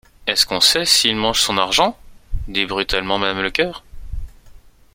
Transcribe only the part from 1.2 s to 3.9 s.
son argent! dit brutalement madame Lecœur.